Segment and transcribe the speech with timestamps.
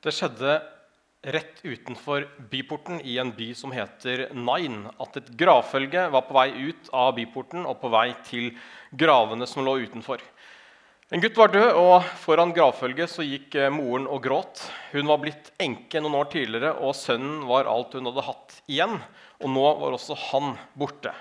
[0.00, 0.54] Det skjedde
[1.28, 6.46] rett utenfor byporten i en by som heter Nain, at et gravfølge var på vei
[6.70, 8.46] ut av byporten og på vei til
[8.96, 10.24] gravene som lå utenfor.
[11.12, 14.62] En gutt var død, og foran gravfølget så gikk eh, moren og gråt.
[14.94, 18.94] Hun var blitt enke noen år tidligere, og sønnen var alt hun hadde hatt igjen.
[19.42, 21.12] Og nå var også han borte.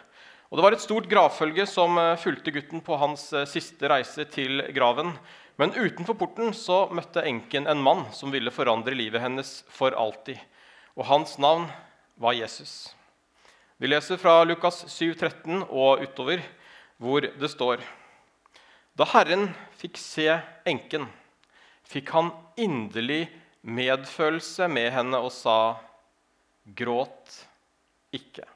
[0.50, 4.30] Og Det var et stort gravfølge som eh, fulgte gutten på hans eh, siste reise
[4.30, 5.18] til graven.
[5.59, 10.39] Men utenfor porten så møtte enken en mann som ville forandre livet hennes for alltid.
[10.95, 11.65] Og hans navn
[12.15, 12.93] var Jesus.
[13.75, 16.45] Vi leser fra Lukas 7, 13 og utover,
[16.95, 17.83] hvor det står
[18.95, 20.29] Da Herren fikk se
[20.67, 21.09] enken,
[21.83, 23.25] fikk han inderlig
[23.59, 25.59] medfølelse med henne og sa,
[26.64, 27.36] Gråt
[28.15, 28.47] ikke.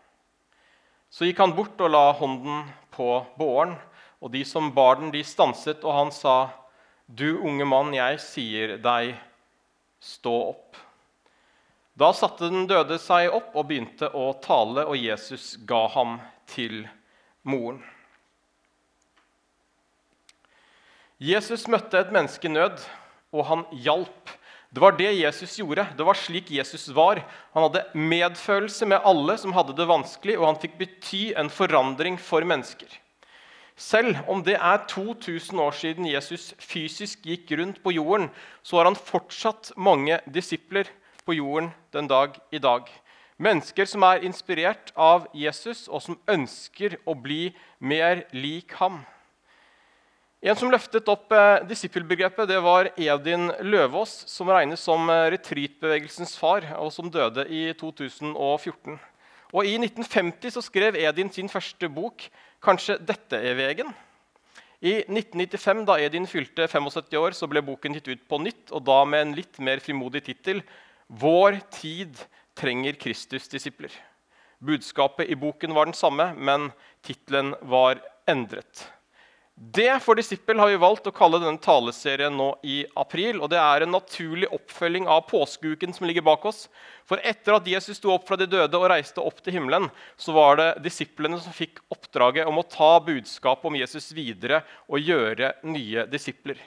[1.11, 3.75] Så gikk han bort og la hånden på båren,
[4.23, 6.35] og de som bar den, de stanset, og han sa,
[7.07, 9.15] du unge mann, jeg sier deg,
[10.03, 10.79] stå opp.
[11.93, 16.17] Da satte den døde seg opp og begynte å tale, og Jesus ga ham
[16.49, 16.85] til
[17.45, 17.83] moren.
[21.23, 22.81] Jesus møtte et menneske i nød,
[23.31, 24.33] og han hjalp.
[24.73, 25.85] Det var det Jesus gjorde.
[25.95, 27.21] Det var slik Jesus var.
[27.53, 32.17] Han hadde medfølelse med alle som hadde det vanskelig, og han fikk bety en forandring
[32.17, 32.89] for mennesker.
[33.75, 38.29] Selv om det er 2000 år siden Jesus fysisk gikk rundt på jorden,
[38.61, 40.89] så har han fortsatt mange disipler
[41.25, 42.85] på jorden den dag i dag.
[43.41, 47.49] Mennesker som er inspirert av Jesus, og som ønsker å bli
[47.81, 49.01] mer lik ham.
[50.43, 56.35] En som løftet opp eh, disippelbegrepet, det var Edin Løvaas, som regnes som eh, retreatbevegelsens
[56.37, 58.99] far, og som døde i 2014.
[59.53, 62.25] Og I 1950 så skrev Edin sin første bok,
[62.63, 63.93] kanskje dette er vegen'.
[64.83, 68.83] I 1995, da Edin fylte 75 år, så ble boken gitt ut på nytt, og
[68.83, 70.63] da med en litt mer frimodig tittel
[71.07, 72.17] 'Vår tid
[72.55, 73.93] trenger Kristus-disipler'.
[74.59, 76.71] Budskapet i boken var den samme, men
[77.03, 78.92] tittelen var endret.
[79.55, 83.37] Det for disippel har vi valgt å kalle denne taleserien nå i april.
[83.37, 86.65] og Det er en naturlig oppfølging av påskeuken som ligger bak oss.
[87.05, 90.33] For etter at Jesus sto opp fra de døde og reiste opp til himmelen, så
[90.33, 95.53] var det disiplene som fikk oppdraget om å ta budskapet om Jesus videre og gjøre
[95.69, 96.57] nye disipler.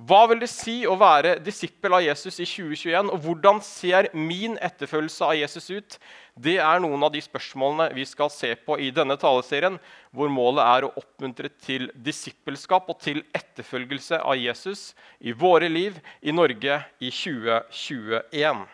[0.00, 3.10] Hva vil det si å være disippel av Jesus i 2021?
[3.12, 5.98] Og hvordan ser min etterfølgelse av Jesus ut?
[6.40, 9.76] Det er noen av de spørsmålene vi skal se på i denne taleserien,
[10.14, 15.98] hvor målet er å oppmuntre til disippelskap og til etterfølgelse av Jesus i våre liv
[16.22, 18.64] i Norge i 2021.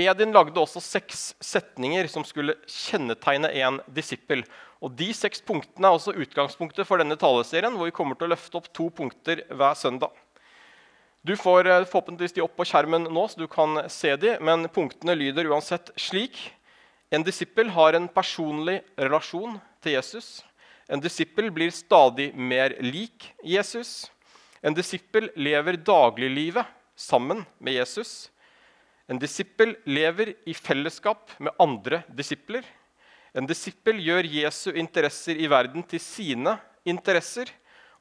[0.00, 4.46] Edin lagde også seks setninger som skulle kjennetegne en disippel.
[4.80, 8.32] Og De seks punktene er også utgangspunktet for denne taleserien, hvor vi kommer til å
[8.32, 10.16] løfte opp to punkter hver søndag.
[11.22, 14.66] Du får eh, forhåpentligvis de opp på skjermen nå, så du kan se de, men
[14.74, 16.38] punktene lyder uansett slik.
[17.14, 20.40] En disippel har en personlig relasjon til Jesus.
[20.90, 24.10] En disippel blir stadig mer lik Jesus.
[24.66, 26.66] En disippel lever dagliglivet
[26.98, 28.32] sammen med Jesus.
[29.06, 32.66] En disippel lever i fellesskap med andre disipler.
[33.32, 37.46] En disippel gjør Jesu interesser i verden til sine interesser.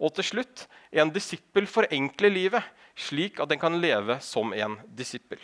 [0.02, 2.64] Og til slutt en disippel forenkler livet,
[2.96, 5.40] slik at den kan leve som en disippel.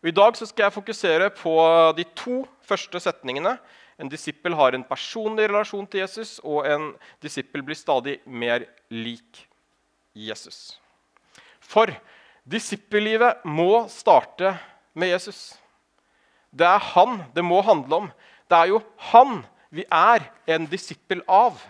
[0.00, 1.54] Og I dag skal jeg fokusere på
[1.96, 3.58] de to første setningene.
[4.00, 9.42] En disippel har en personlig relasjon til Jesus, og en disippel blir stadig mer lik
[10.16, 10.78] Jesus.
[11.60, 11.92] For
[12.48, 14.54] disippellivet må starte
[14.96, 15.60] med Jesus.
[16.50, 18.08] Det er han det må handle om.
[18.48, 18.80] Det er jo
[19.12, 21.60] han vi er en disippel av.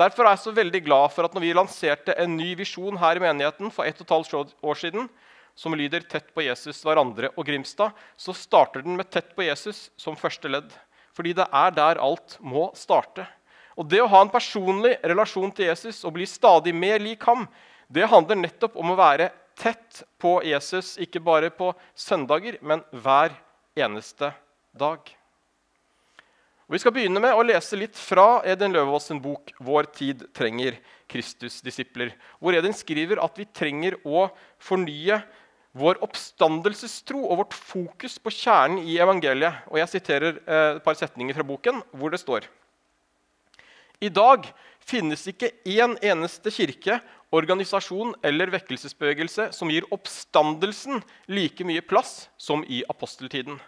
[0.00, 3.18] Derfor er jeg så veldig glad for at når vi lanserte en ny visjon her
[3.18, 5.08] i menigheten for ett og et halvt år siden,
[5.54, 9.90] som lyder 'Tett på Jesus, hverandre og Grimstad', så starter den med 'Tett på Jesus'
[9.96, 10.72] som første ledd.
[11.12, 13.26] Fordi det er der alt må starte.
[13.76, 17.48] Og Det å ha en personlig relasjon til Jesus og bli stadig mer lik ham,
[17.90, 23.32] det handler nettopp om å være tett på Jesus, ikke bare på søndager, men hver
[23.76, 24.32] eneste
[24.72, 25.21] dag.
[26.72, 30.78] Og vi skal begynne med å lese litt fra Edin Løvaas bok 'Vår tid trenger
[31.04, 35.18] Kristusdisipler', hvor Edin skriver at vi trenger å fornye
[35.76, 39.68] vår oppstandelsestro og vårt fokus på kjernen i evangeliet.
[39.68, 42.48] Og Jeg siterer eh, et par setninger fra boken, hvor det står
[44.00, 44.48] I dag
[44.80, 47.02] finnes ikke én eneste kirke,
[47.32, 53.60] organisasjon eller vekkelsesbevegelse som gir oppstandelsen like mye plass som i aposteltiden.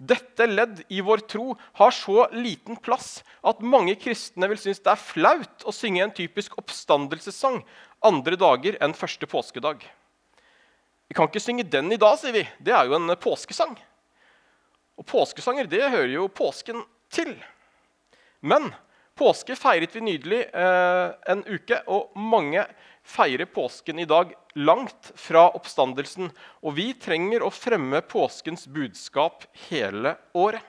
[0.00, 4.94] Dette ledd i vår tro har så liten plass at mange kristne vil synes det
[4.94, 7.58] er flaut å synge en typisk oppstandelsessang
[8.08, 9.84] andre dager enn første påskedag.
[11.10, 12.46] Vi kan ikke synge den i dag, sier vi.
[12.64, 13.74] Det er jo en påskesang.
[14.96, 16.80] Og påskesanger det hører jo påsken
[17.12, 17.34] til.
[18.40, 18.70] Men
[19.20, 22.64] påske feiret vi nydelig eh, en uke, og mange
[23.06, 26.30] feirer påsken i dag langt fra oppstandelsen.
[26.64, 30.64] Og vi trenger å fremme påskens budskap hele året.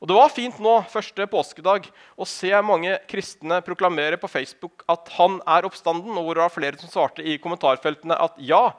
[0.00, 5.10] Og Det var fint nå første påskedag å se mange kristne proklamere på Facebook at
[5.18, 8.70] han er oppstanden, og hvor det var flere som svarte i kommentarfeltene at ja,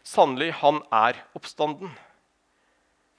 [0.00, 1.92] sannelig, han er oppstanden.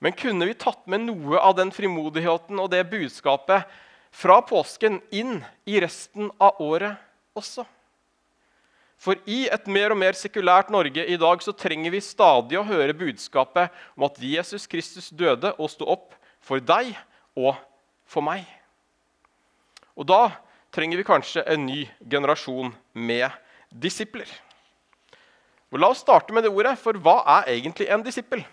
[0.01, 3.69] Men kunne vi tatt med noe av den frimodigheten og det budskapet
[4.13, 7.01] fra påsken inn i resten av året
[7.37, 7.65] også?
[9.03, 12.67] For i et mer og mer sekulært Norge i dag så trenger vi stadig å
[12.67, 16.13] høre budskapet om at Jesus Kristus døde og sto opp
[16.43, 16.93] for deg
[17.35, 17.57] og
[18.07, 18.45] for meg.
[19.99, 20.29] Og da
[20.73, 23.27] trenger vi kanskje en ny generasjon med
[23.69, 24.29] disipler.
[25.73, 28.43] Og la oss starte med det ordet, for hva er egentlig en disippel?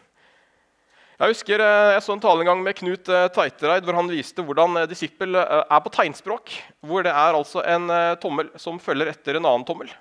[1.20, 4.08] Jeg husker eh, jeg så en tale en gang med Knut Tveitereid Teitereid hvor han
[4.08, 6.54] viste hvordan eh, disippel er på tegnspråk.
[6.80, 7.90] Hvor det er altså en
[8.22, 9.92] tommel som følger etter en annen tommel.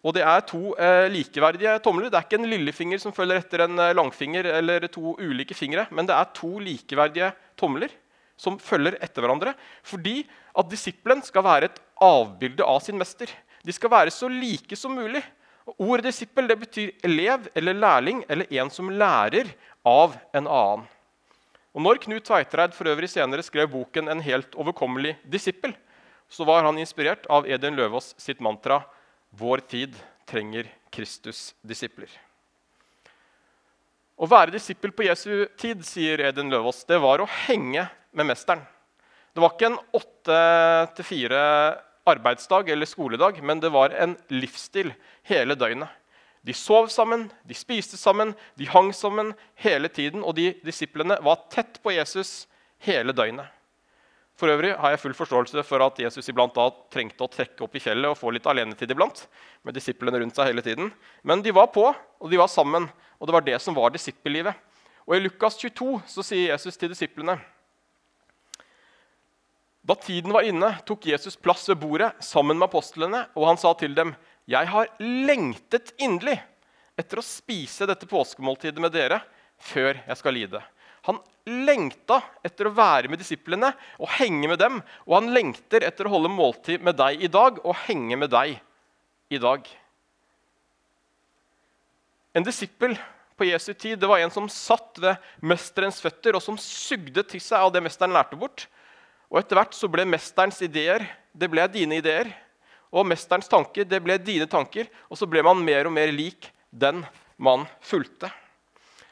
[0.00, 2.08] Og det er to eh, likeverdige tomler.
[2.08, 5.84] Det er ikke en lillefinger som følger etter en eh, langfinger, eller to ulike fingre,
[5.92, 7.92] men det er to likeverdige tomler
[8.40, 9.52] som følger etter hverandre.
[9.84, 10.22] Fordi
[10.56, 13.28] at disippelen skal være et avbilde av sin mester.
[13.60, 15.20] De skal være så like som mulig.
[15.76, 19.52] Ordet disippel det betyr elev eller lærling eller en som lærer
[19.86, 20.88] av en annen.
[21.70, 25.76] Og når Knut Tveitereid for øvrig senere skrev boken 'En helt overkommelig disippel',
[26.28, 28.82] så var han inspirert av Edin Løvaas sitt mantra
[29.30, 29.94] vår tid
[30.26, 32.10] trenger Kristus-disipler.
[34.18, 38.66] Å være disippel på Jesu tid sier Edin Løvaas, det var å henge med mesteren.
[39.32, 40.40] Det var ikke en åtte
[40.96, 41.40] til fire
[42.08, 44.92] arbeidsdag eller skoledag, men det var en livsstil
[45.28, 45.88] hele døgnet.
[46.40, 50.22] De sov sammen, de spiste sammen, de hang sammen hele tiden.
[50.24, 52.46] Og de disiplene var tett på Jesus
[52.86, 53.44] hele døgnet.
[54.40, 57.74] For øvrig har jeg full forståelse for at Jesus iblant da trengte å trekke opp
[57.76, 59.26] i fjellet og få litt alenetid iblant,
[59.68, 60.88] med disiplene rundt seg hele tiden.
[61.28, 62.88] Men de var på, og de var sammen,
[63.20, 64.56] og det var det som var disippellivet.
[65.04, 67.36] Og I Lukas 22 så sier Jesus til disiplene
[69.82, 73.72] Da tiden var inne, tok Jesus plass ved bordet sammen med apostlene, og han sa
[73.74, 74.14] til dem,
[74.46, 76.40] 'Jeg har lengtet inderlig
[76.98, 79.22] etter å spise dette påskemåltidet med dere
[79.58, 80.62] før jeg skal lide.'
[81.08, 84.82] Han lengta etter å være med disiplene og henge med dem.
[85.08, 88.58] Og han lengter etter å holde måltid med deg i dag og henge med deg
[89.32, 89.64] i dag.
[92.36, 92.98] En disippel
[93.40, 97.40] på Jesu tid det var en som satt ved mesterens føtter og som sugde til
[97.40, 98.66] seg av det mesteren lærte bort.
[99.30, 102.30] Og Etter hvert så ble mesterens ideer det ble dine ideer.
[102.90, 104.88] Og mesterens tanker det ble dine tanker.
[105.08, 107.04] Og så ble man mer og mer lik den
[107.38, 108.30] man fulgte.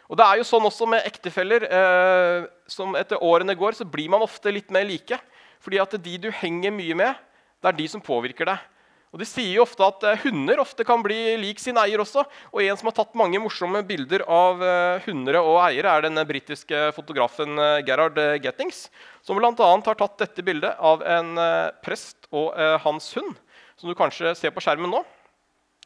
[0.08, 1.66] Og det er jo sånn også med ektefeller.
[1.68, 5.20] Eh, som Etter årene går, så blir man ofte litt mer like.
[5.62, 7.22] Fordi at de du henger mye med,
[7.62, 8.66] det er de som påvirker deg.
[9.12, 12.24] Og De sier jo ofte at eh, hunder ofte kan bli lik sin eier også.
[12.52, 16.20] Og En som har tatt mange morsomme bilder av hunder hundere og eiere, er den
[16.28, 18.88] britiske fotografen eh, Gerhard eh, Gettings.
[19.24, 19.52] Som bl.a.
[19.54, 22.52] har tatt dette bildet av en eh, prest og
[22.84, 23.36] hans hund.
[23.78, 25.02] Som du kanskje ser på skjermen nå.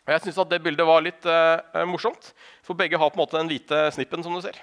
[0.02, 1.26] Og jeg syns det bildet var litt
[1.86, 2.32] morsomt,
[2.66, 4.24] for begge har på en måte den hvite snippen.
[4.24, 4.58] som du ser.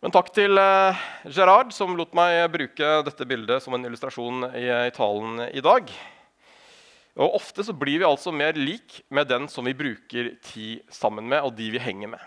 [0.00, 4.64] Men takk til eh, Gerard, som lot meg bruke dette bildet som en illustrasjon i,
[4.64, 5.92] i, talen i dag.
[7.18, 11.26] Og Ofte så blir vi altså mer lik med den som vi bruker tid sammen
[11.30, 12.22] med, og de vi henger med.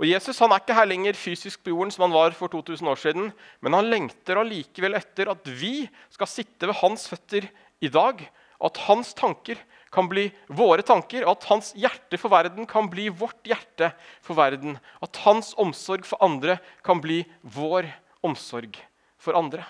[0.00, 2.88] Og Jesus han er ikke her lenger fysisk på jorden som han var for 2000
[2.90, 3.28] år siden,
[3.62, 7.46] men han lengter allikevel etter at vi skal sitte ved hans føtter
[7.82, 8.24] i dag,
[8.62, 9.60] at hans tanker
[9.92, 13.92] kan bli våre tanker, at hans hjerte for verden kan bli vårt hjerte
[14.24, 14.78] for verden.
[15.04, 17.90] At hans omsorg for andre kan bli vår
[18.24, 18.78] omsorg
[19.20, 19.66] for andre.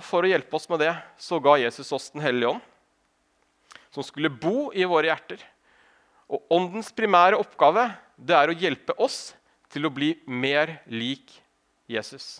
[0.00, 2.62] Og For å hjelpe oss med det så ga Jesus oss Den hellige ånd,
[3.92, 5.42] som skulle bo i våre hjerter.
[6.30, 9.34] Og Åndens primære oppgave det er å hjelpe oss
[9.70, 11.34] til å bli mer lik
[11.90, 12.38] Jesus.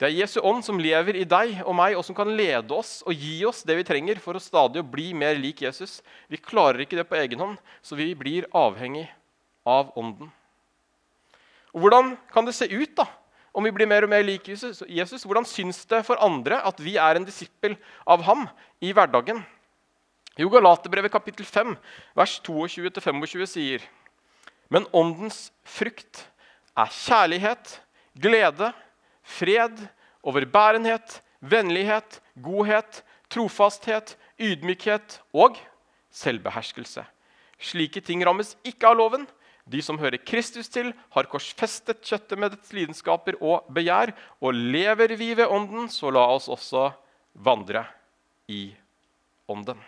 [0.00, 3.02] Det er Jesu ånd som lever i deg og meg, og som kan lede oss
[3.04, 5.98] og gi oss det vi trenger for å stadig bli mer lik Jesus.
[6.32, 9.04] Vi klarer ikke det på egen hånd, så vi blir avhengig
[9.68, 10.32] av ånden.
[11.76, 13.06] Og Hvordan kan det se ut da,
[13.52, 14.82] om vi blir mer og mer lik Jesus?
[14.86, 15.24] Jesus?
[15.26, 17.76] Hvordan syns det for andre at vi er en disippel
[18.06, 18.46] av ham
[18.80, 19.42] i hverdagen?
[20.38, 21.74] Jo, Galaterbrevet kapittel 5,
[22.16, 23.86] vers 22-25 sier
[24.70, 26.22] Men åndens frukt
[26.78, 27.80] er kjærlighet,
[28.14, 28.70] glede,
[29.26, 29.88] fred,
[30.22, 35.58] overbærenhet, vennlighet, godhet, trofasthet, ydmykhet og
[36.14, 37.04] selvbeherskelse.
[37.60, 39.26] Slike ting rammes ikke av loven.
[39.70, 44.12] De som hører Kristus til, har korsfestet kjøttet med dets lidenskaper og begjær,
[44.42, 46.88] og lever vi ved Ånden, så la oss også
[47.38, 47.84] vandre
[48.50, 48.72] i
[49.50, 49.78] Ånden.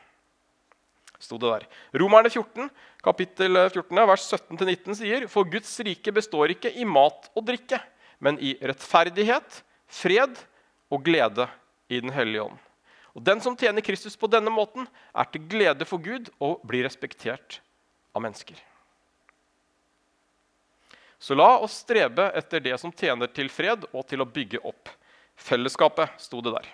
[1.22, 1.66] Sto det der.
[2.02, 2.70] Romerne 14,
[3.02, 7.78] kapittel 14, vers 17-19 sier For Guds rike består ikke i mat og drikke,
[8.22, 10.38] men i rettferdighet, fred
[10.90, 11.46] og glede
[11.90, 12.58] i Den hellige ånd.
[13.14, 16.86] Og Den som tjener Kristus på denne måten, er til glede for Gud og blir
[16.86, 17.60] respektert
[18.14, 18.56] av mennesker.
[21.22, 24.90] Så la oss strebe etter det som tjener til fred og til å bygge opp
[25.38, 26.66] fellesskapet, sto det der.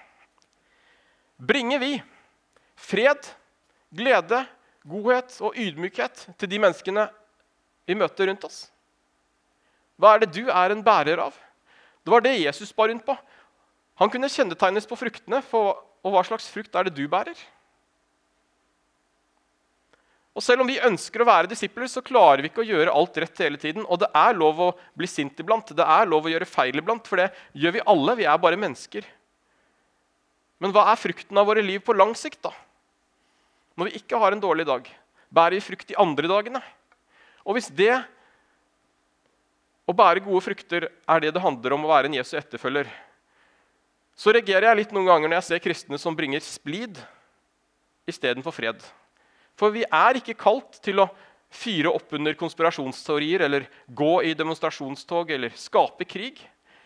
[1.37, 1.90] Bringer vi
[2.81, 3.28] fred,
[3.93, 4.40] glede,
[4.88, 7.05] godhet og ydmykhet til de menneskene
[7.85, 8.62] vi møter rundt oss?
[10.00, 11.37] Hva er det du er en bærer av?
[12.00, 13.19] Det var det Jesus bar rundt på.
[14.00, 17.37] Han kunne kjennetegnes på fruktene, for, og hva slags frukt er det du bærer?
[20.38, 23.16] Og Selv om vi ønsker å være disipler, så klarer vi ikke å gjøre alt
[23.18, 23.83] rett hele tiden.
[23.90, 27.09] Og det er lov å bli sint iblant, det er lov å gjøre feil iblant,
[27.11, 28.14] for det gjør vi alle.
[28.21, 29.09] Vi er bare mennesker.
[30.62, 32.52] Men hva er frukten av våre liv på lang sikt, da?
[33.78, 34.87] Når vi ikke har en dårlig dag,
[35.35, 36.62] bærer vi frukt de andre dagene?
[37.42, 37.97] Og hvis det
[39.90, 42.87] å bære gode frukter er det det handler om å være en Jesu etterfølger,
[44.18, 47.02] så reagerer jeg litt noen ganger når jeg ser kristne som bringer splid
[48.11, 48.87] istedenfor fred.
[49.58, 51.08] For vi er ikke kalt til å
[51.48, 56.38] fyre opp under konspirasjonsteorier eller gå i demonstrasjonstog eller skape krig.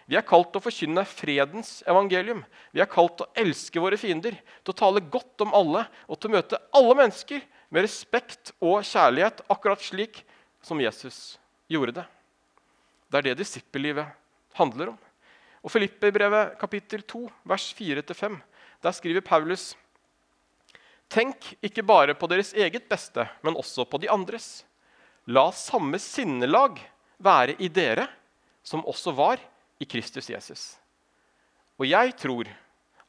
[0.06, 2.42] Vi er kalt til å forkynne fredens evangelium.
[2.74, 6.18] Vi er kalt til å elske våre fiender, til å tale godt om alle og
[6.18, 10.22] til å møte alle mennesker med respekt og kjærlighet, akkurat slik
[10.62, 11.38] som Jesus
[11.70, 12.06] gjorde det.
[13.12, 14.08] Det er det disippellivet
[14.58, 14.98] handler om.
[15.62, 18.38] Og Filippe-brevet kapittel 2, vers 4-5,
[18.82, 19.72] der skriver Paulus
[21.12, 24.62] Tenk ikke bare på deres eget beste, men også på de andres.
[25.28, 26.81] La samme sinnelag
[27.23, 28.07] være i dere
[28.64, 29.42] som også var
[29.83, 30.62] i Kristus Jesus.
[31.76, 32.49] Og jeg tror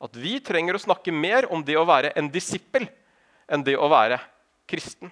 [0.04, 2.90] at vi trenger å snakke mer om det å være en disippel
[3.48, 4.18] enn det å være
[4.68, 5.12] kristen.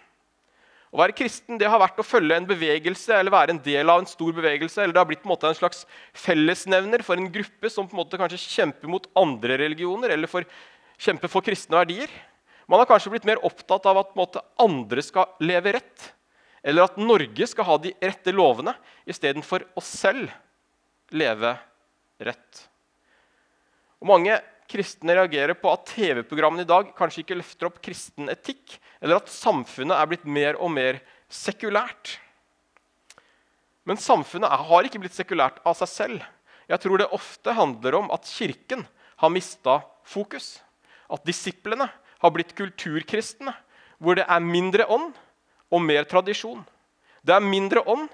[0.91, 4.01] Å være kristen det har vært å følge en bevegelse eller være en del av
[4.01, 4.81] en stor bevegelse.
[4.81, 8.19] eller Det har blitt en, en slags fellesnevner for en gruppe som på en måte
[8.19, 10.43] kanskje kjemper mot andre religioner eller for,
[10.99, 12.11] kjemper for kristne verdier.
[12.71, 16.05] Man har kanskje blitt mer opptatt av at måte, andre skal leve rett.
[16.63, 18.71] Eller at Norge skal ha de rette lovene
[19.09, 20.31] istedenfor oss selv
[21.11, 21.51] leve
[22.23, 22.61] rett.
[23.99, 24.39] Og Mange
[24.71, 29.33] kristne reagerer på at TV-programmene i dag kanskje ikke løfter opp kristen etikk, eller at
[29.33, 32.15] samfunnet er blitt mer og mer sekulært.
[33.83, 36.23] Men samfunnet har ikke blitt sekulært av seg selv.
[36.71, 38.85] Jeg tror det ofte handler om at Kirken
[39.19, 40.61] har mista fokus.
[41.11, 41.89] At disiplene
[42.21, 43.53] har blitt kulturkristne,
[44.01, 45.11] hvor det er mindre ånd
[45.71, 46.63] og mer tradisjon.
[47.21, 48.07] Det er mindre ånd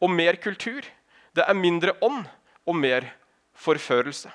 [0.00, 0.84] og mer kultur.
[1.36, 2.24] Det er mindre ånd
[2.68, 3.06] og mer
[3.56, 4.30] forførelse.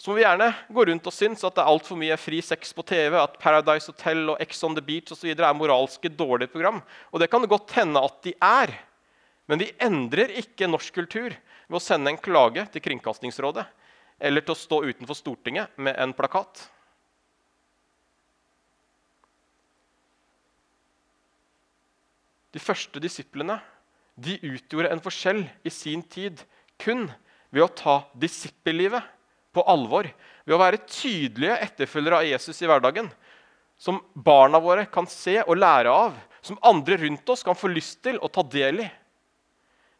[0.00, 2.70] Så må vi gjerne gå rundt og synes at det er altfor mye fri sex
[2.72, 6.48] på TV, at Paradise Hotel og Ex on the Beach og så er moralske dårlige
[6.48, 6.80] program.
[7.12, 8.72] Og det kan det godt hende at de er.
[9.46, 13.66] Men vi endrer ikke norsk kultur ved å sende en klage til Kringkastingsrådet
[14.20, 16.64] eller til å stå utenfor Stortinget med en plakat.
[22.50, 23.58] De første disiplene
[24.20, 26.40] de utgjorde en forskjell i sin tid
[26.80, 27.06] kun
[27.50, 29.04] ved å ta disippellivet
[29.54, 30.08] på alvor
[30.44, 33.10] ved å være tydelige etterfølgere av Jesus i hverdagen.
[33.80, 38.02] Som barna våre kan se og lære av, som andre rundt oss kan få lyst
[38.04, 38.88] til å ta del i.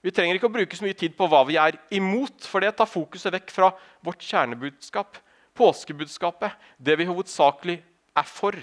[0.01, 2.73] Vi trenger ikke å bruke så mye tid på hva vi er imot, for det
[2.77, 3.71] tar fokuset vekk fra
[4.05, 5.19] vårt kjernebudskap,
[5.57, 7.79] påskebudskapet, det vi hovedsakelig
[8.17, 8.57] er for.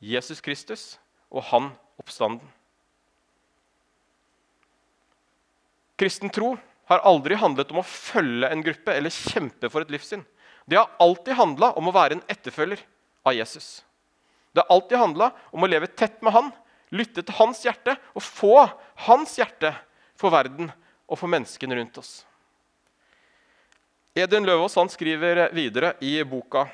[0.00, 0.84] Jesus Kristus
[1.32, 2.44] og han oppstanden.
[6.00, 6.54] Kristen tro
[6.88, 10.22] har aldri handlet om å følge en gruppe eller kjempe for et livssyn.
[10.64, 12.80] Det har alltid handla om å være en etterfølger
[13.28, 13.82] av Jesus.
[14.56, 16.50] Det har alltid handla om å leve tett med han,
[16.88, 18.64] lytte til hans hjerte og få
[19.04, 19.74] hans hjerte
[20.16, 20.72] for verden
[21.04, 22.24] og for menneskene rundt oss.
[24.16, 26.64] Edin Løvaas skriver videre i boka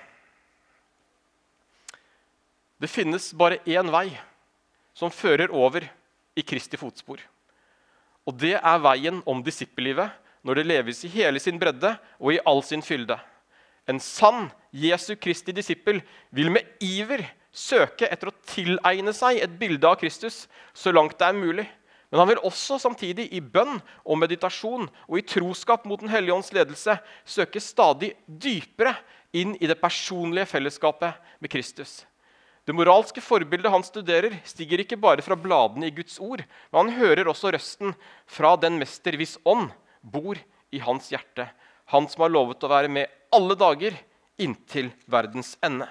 [2.79, 4.11] Det finnes bare én vei
[4.95, 5.85] som fører over
[6.37, 7.19] i Kristi fotspor.
[8.27, 10.11] Og det er veien om disippellivet
[10.47, 13.19] når det leves i hele sin bredde og i all sin fylde.
[13.87, 16.01] En sann Jesu Kristi disippel
[16.35, 17.23] vil med iver
[17.57, 21.67] søke etter å tilegne seg et bilde av Kristus så langt det er mulig.
[22.11, 26.37] Men han vil også samtidig i bønn og meditasjon og i troskap mot Den hellige
[26.37, 28.95] ånds ledelse søke stadig dypere
[29.37, 32.05] inn i det personlige fellesskapet med Kristus.
[32.67, 36.43] Det moralske forbildet han studerer, stiger ikke bare fra bladene i Guds ord,
[36.73, 37.95] men han hører også røsten
[38.27, 39.69] fra den mester hvis ånd
[40.03, 40.41] bor
[40.75, 41.47] i hans hjerte.
[41.95, 43.95] Han som har lovet å være med alle dager
[44.43, 45.87] inntil verdens ende.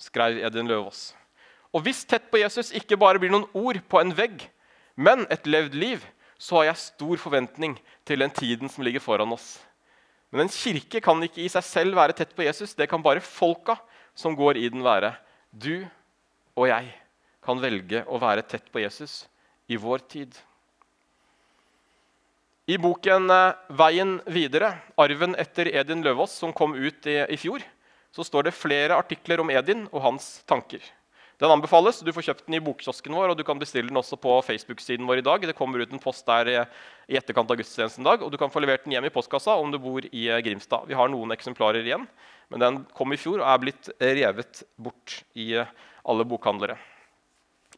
[0.00, 1.14] Skrev Edin Løvaas.
[1.72, 4.44] Og hvis tett på Jesus ikke bare blir noen ord på en vegg,
[5.00, 6.04] men et levd liv,
[6.40, 7.78] så har jeg stor forventning
[8.08, 9.54] til den tiden som ligger foran oss.
[10.28, 12.76] Men en kirke kan ikke i seg selv være tett på Jesus.
[12.76, 13.78] Det kan bare folka
[14.14, 15.14] som går i den, være.
[15.50, 15.86] Du
[16.56, 16.92] og jeg
[17.44, 19.24] kan velge å være tett på Jesus
[19.70, 20.34] i vår tid.
[22.70, 27.64] I boken eh, 'Veien videre', arven etter Edin Løvaas, som kom ut i, i, fjor,
[28.14, 30.82] så står det flere artikler om Edin og hans tanker.
[31.40, 32.02] Den anbefales.
[32.04, 35.06] Du får kjøpt den i bokkiosken vår, og du kan bestille den også på Facebook-siden
[35.08, 35.46] vår i dag.
[35.48, 38.60] Det kommer ut en post der i etterkant av gudstjenesten dag, og du kan få
[38.60, 40.84] levert den hjem i postkassa om du bor i eh, Grimstad.
[40.90, 42.04] Vi har noen eksemplarer igjen.
[42.52, 45.72] Men den kom i fjor og er blitt revet bort i eh,
[46.04, 46.76] alle bokhandlere.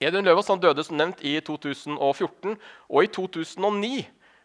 [0.03, 2.57] Edun Løvaas døde som nevnt i 2014,
[2.91, 3.93] og i 2009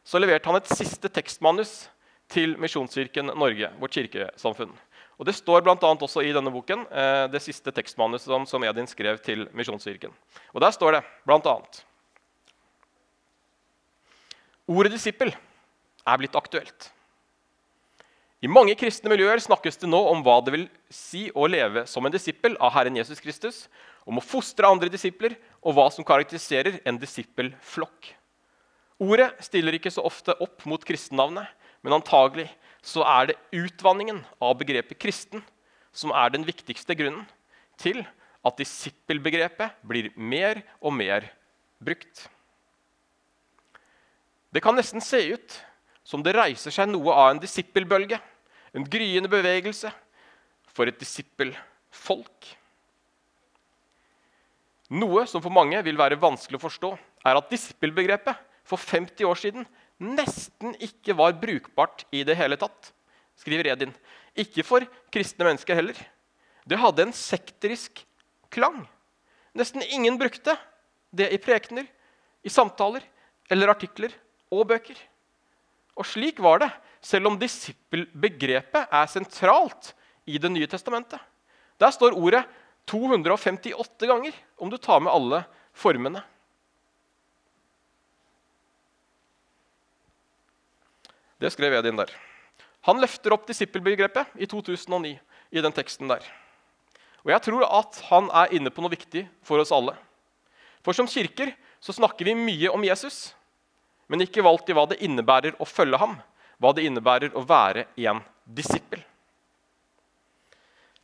[0.05, 1.87] så leverte han et siste tekstmanus
[2.29, 4.75] til Misjonskirken Norge, vårt kirkesamfunn.
[5.17, 8.87] Og Det står annet også i denne boken, eh, det siste tekstmanuset som, som Edin
[8.87, 10.13] skrev til Misjonskirken.
[10.53, 11.55] Og Der står det bl.a.:
[14.67, 15.33] Ordet disippel
[16.05, 16.91] er blitt aktuelt.
[18.37, 22.05] I mange kristne miljøer snakkes det nå om hva det vil si å leve som
[22.05, 23.63] en disippel av Herren Jesus Kristus,
[24.05, 25.33] om å fostre andre disipler
[25.63, 28.11] og hva som karakteriserer en disippelflokk.
[29.01, 31.49] Ordet stiller ikke så ofte opp mot kristennavnet,
[31.81, 32.47] men antagelig
[32.87, 35.43] så er det utvanningen av begrepet kristen
[35.91, 37.25] som er den viktigste grunnen
[37.81, 37.99] til
[38.47, 41.27] at disippelbegrepet blir mer og mer
[41.83, 42.27] brukt.
[44.53, 45.57] Det kan nesten se ut
[46.07, 48.19] som det reiser seg noe av en disippelbølge,
[48.71, 49.91] en gryende bevegelse
[50.71, 52.53] for et disippelfolk.
[54.95, 56.93] Noe som for mange vil være vanskelig å forstå,
[57.27, 59.67] er at disippelbegrepet for 50 år siden
[60.03, 62.91] nesten ikke var brukbart i det hele tatt,
[63.37, 63.93] skriver Edin.
[64.37, 65.97] Ikke for kristne mennesker heller.
[66.67, 68.03] Det hadde en sekterisk
[68.53, 68.83] klang.
[69.57, 70.55] Nesten ingen brukte
[71.15, 71.87] det i prekener,
[72.45, 73.05] i samtaler
[73.49, 74.13] eller artikler
[74.53, 74.97] og bøker.
[75.97, 76.69] Og slik var det,
[77.01, 79.93] selv om disippelbegrepet er sentralt
[80.27, 81.19] i Det nye testamentet.
[81.79, 82.43] Der står ordet
[82.87, 86.21] 258 ganger, om du tar med alle formene.
[91.41, 92.11] Det skrev Edin der.
[92.87, 95.15] Han løfter opp disippelbegrepet i 2009
[95.51, 96.23] i den teksten der.
[97.25, 99.97] Og jeg tror at han er inne på noe viktig for oss alle.
[100.85, 101.51] For som kirker
[101.83, 103.37] så snakker vi mye om Jesus
[104.07, 106.15] men ikke valgt i hva det innebærer å følge ham,
[106.57, 109.03] hva det innebærer å være en disippel.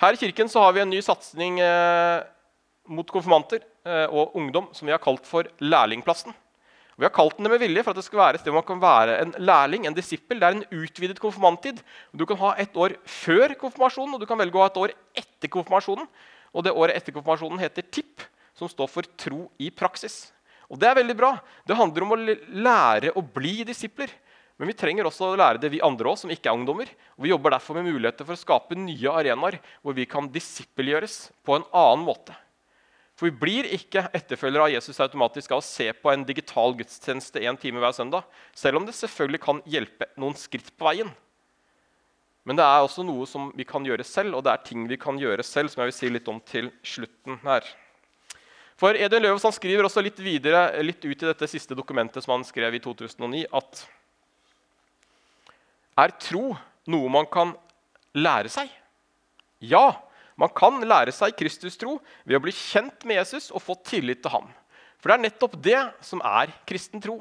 [0.01, 2.23] Her i kirken så har vi en ny satsing eh,
[2.91, 6.33] mot konfirmanter eh, og ungdom som vi har kalt for Lærlingplassen.
[6.97, 8.62] Vi har kalt den det med vilje for at det skal være et sted hvor
[8.62, 10.38] man kan være en lærling, en disippel.
[10.39, 11.82] Det er en utvidet konfirmanttid.
[12.13, 14.93] Du kan ha et år før konfirmasjonen og du kan velge å ha et år
[15.23, 16.06] etter konfirmasjonen.
[16.53, 18.21] Og det året etter konfirmasjonen heter TIP,
[18.53, 20.27] som står for tro i praksis.
[20.69, 21.32] Og det er veldig bra.
[21.65, 24.13] Det handler om å lære å bli disipler.
[24.62, 26.89] Men vi trenger også å lære det, vi andre også, som ikke er ungdommer.
[27.17, 31.17] Og Vi jobber derfor med muligheter for å skape nye arenaer hvor vi kan disippelgjøres
[31.45, 32.38] på en annen måte.
[33.23, 37.39] For vi blir ikke etterfølgere av Jesus automatisk av å se på en digital gudstjeneste
[37.47, 41.13] en time hver søndag, selv om det selvfølgelig kan hjelpe noen skritt på veien.
[42.43, 44.99] Men det er også noe som vi kan gjøre selv, og det er ting vi
[44.99, 47.71] kan gjøre selv, som jeg vil si litt om til slutten her.
[48.75, 52.43] For Edin Løvaas skriver også litt videre, litt ut i dette siste dokumentet som han
[52.43, 53.86] skrev i 2009, at
[55.95, 56.49] er tro
[56.91, 57.55] noe man kan
[58.19, 58.67] lære seg?
[59.63, 59.93] Ja,
[60.39, 64.33] man kan lære seg Kristus-tro ved å bli kjent med Jesus og få tillit til
[64.33, 64.47] ham.
[64.97, 67.19] For det er nettopp det som er kristen tro.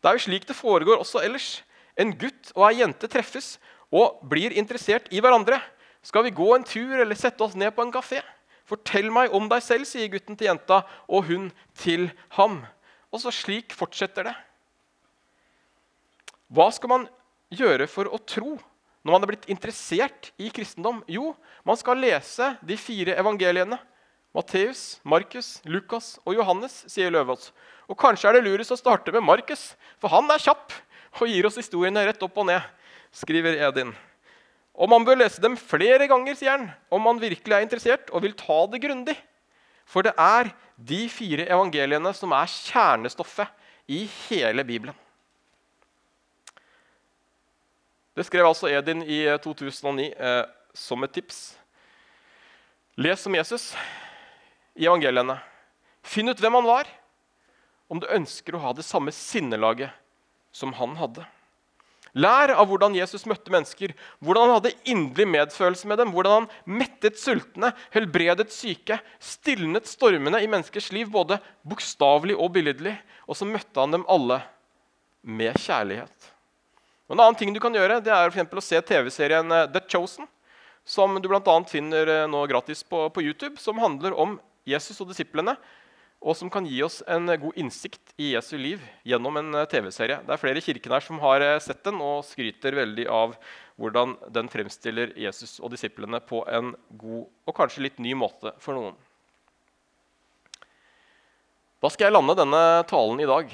[0.00, 1.60] Det er jo slik det foregår også ellers.
[1.98, 3.58] En gutt og ei jente treffes
[3.92, 5.58] og blir interessert i hverandre.
[6.06, 8.22] Skal vi gå en tur eller sette oss ned på en kafé?
[8.70, 12.06] 'Fortell meg om deg selv', sier gutten til jenta, og hun til
[12.38, 12.60] ham.
[13.10, 14.34] Og så slik fortsetter det.
[16.54, 17.08] Hva skal man
[17.50, 18.54] gjøre for å tro
[19.00, 21.00] når man er blitt interessert i kristendom?
[21.08, 21.32] Jo,
[21.64, 23.78] man skal lese de fire evangeliene.
[24.36, 27.48] Matteus, Markus, Lukas og Johannes, sier Løvaas.
[27.90, 30.76] Og kanskje er det lurest å starte med Markus, for han er kjapp
[31.18, 32.62] og gir oss historiene rett opp og ned,
[33.10, 33.90] skriver Edin.
[34.78, 38.22] Og man bør lese dem flere ganger, sier han, om man virkelig er interessert og
[38.24, 39.16] vil ta det grundig.
[39.88, 43.50] For det er de fire evangeliene som er kjernestoffet
[43.90, 44.94] i hele Bibelen.
[48.16, 50.08] Det skrev altså Edin i 2009.
[50.14, 51.40] Eh, som et tips.
[53.00, 53.72] Les om Jesus
[54.78, 55.38] i evangeliene.
[56.06, 56.88] Finn ut hvem han var,
[57.90, 59.92] om du ønsker å ha det samme sinnelaget
[60.54, 61.26] som han hadde.
[62.18, 66.78] Lær av hvordan Jesus møtte mennesker, hvordan han hadde inderlig medfølelse med dem, hvordan han
[66.80, 72.96] mettet sultne, helbredet syke, stilnet stormene i menneskers liv, både bokstavelig og billedlig.
[73.30, 74.40] Og så møtte han dem alle
[75.22, 76.32] med kjærlighet.
[77.10, 79.80] Og en annen ting du kan gjøre, det er for å se TV-serien eh, The
[79.90, 80.28] Chosen,
[80.86, 81.56] som du bl.a.
[81.66, 85.56] finner eh, nå gratis på, på YouTube, som handler om Jesus og disiplene
[86.20, 90.20] og som kan gi oss en god innsikt i Jesu liv gjennom en eh, TV-serie.
[90.22, 93.34] Det er flere i kirken her som har sett den og skryter veldig av
[93.80, 98.78] hvordan den fremstiller Jesus og disiplene på en god og kanskje litt ny måte for
[98.78, 98.94] noen.
[101.82, 103.50] Da skal jeg lande denne talen i dag,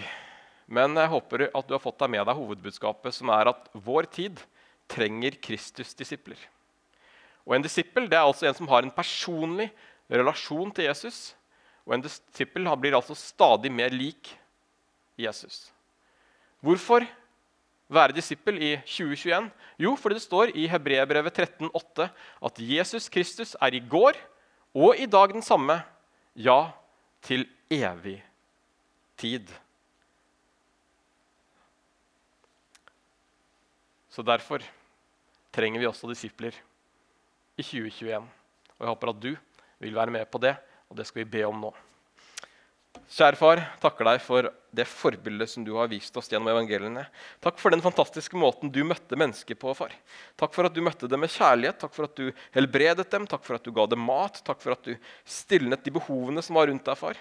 [0.66, 4.08] men jeg håper at du har fått deg med deg hovedbudskapet, som er at vår
[4.10, 4.40] tid
[4.90, 6.38] trenger Kristus-disipler.
[7.46, 9.68] Og En disippel det er altså en som har en personlig
[10.10, 11.36] relasjon til Jesus,
[11.86, 14.32] og en disippel blir altså stadig mer lik
[15.18, 15.70] Jesus.
[16.60, 17.06] Hvorfor
[17.86, 19.50] være disippel i 2021?
[19.78, 22.08] Jo, fordi det står i Hebreerbrevet 13,8
[22.48, 24.18] at Jesus Kristus er i går
[24.74, 25.78] og i dag den samme,
[26.34, 26.72] ja,
[27.22, 28.18] til evig
[29.16, 29.46] tid.
[34.16, 34.64] Så derfor
[35.52, 36.56] trenger vi også disipler
[37.56, 38.24] i 2021.
[38.24, 39.34] Og jeg håper at du
[39.84, 40.54] vil være med på det
[40.88, 41.72] og det skal vi be om nå.
[43.12, 47.04] Kjære far, takker deg for det forbildet som du har vist oss gjennom evangeliene.
[47.44, 49.74] Takk for den fantastiske måten du møtte mennesker på.
[49.76, 49.92] far.
[50.40, 53.44] Takk for at du møtte dem med kjærlighet, takk for at du helbredet dem, takk
[53.44, 56.72] for at du ga dem mat, takk for at du stilnet de behovene som var
[56.72, 56.96] rundt deg.
[56.96, 57.20] far.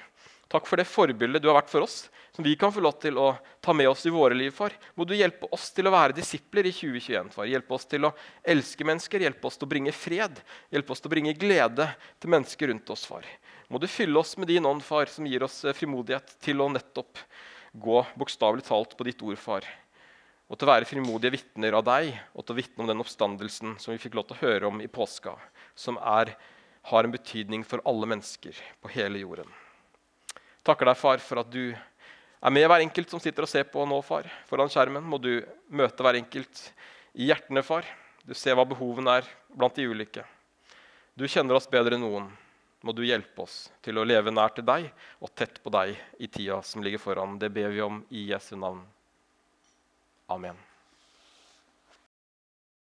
[0.51, 2.05] Takk for det forbildet du har vært for oss,
[2.35, 3.29] som vi kan få lov til å
[3.63, 4.51] ta med oss i våre liv.
[4.51, 4.73] far.
[4.95, 7.31] Må du hjelpe oss til å være disipler i 2021.
[7.31, 7.47] far.
[7.47, 11.09] Hjelpe oss til å elske mennesker, hjelpe oss til å bringe fred, hjelpe oss til
[11.09, 11.87] å bringe glede
[12.19, 13.05] til mennesker rundt oss.
[13.05, 13.25] far.
[13.69, 16.69] Må du fylle oss med din ånd, far, som gir oss eh, frimodighet til å
[16.69, 17.17] nettopp
[17.73, 19.65] gå bokstavelig talt på ditt ord, far.
[20.45, 23.79] Og til å være frimodige vitner av deg og til å vitne om den oppstandelsen
[23.81, 25.33] som vi fikk lov til å høre om i påska,
[25.73, 26.35] som er,
[26.91, 29.49] har en betydning for alle mennesker på hele jorden.
[30.65, 33.85] Takker deg, far, for at du er med hver enkelt som sitter og ser på
[33.85, 34.25] nå, far.
[34.49, 35.37] Foran skjermen må du
[35.69, 36.63] møte hver enkelt
[37.13, 37.85] i hjertene, far.
[38.25, 40.25] Du ser hva behovene er blant de ulike.
[41.15, 42.31] Du kjenner oss bedre enn noen.
[42.85, 44.91] Må du hjelpe oss til å leve nær til deg
[45.23, 47.39] og tett på deg i tida som ligger foran.
[47.41, 48.83] Det ber vi om i Jesu navn.
[50.29, 50.57] Amen.